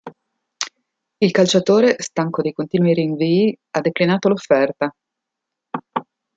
Il 1.19 1.29
calciatore, 1.29 1.95
stanco 1.99 2.41
dei 2.41 2.53
continui 2.53 2.95
rinvii, 2.95 3.55
ha 3.69 3.81
declinato 3.81 4.29
l'offerta. 4.29 4.95